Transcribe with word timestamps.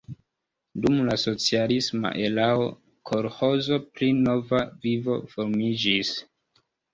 Dum 0.85 0.93
la 1.09 1.17
socialisma 1.23 2.11
erao 2.29 2.63
kolĥozo 3.11 3.79
pri 3.99 4.09
Nova 4.23 4.63
Vivo 4.87 5.19
formiĝis. 5.35 6.13